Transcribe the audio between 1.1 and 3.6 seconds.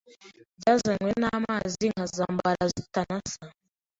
n’amazi nkazambara zitanasa.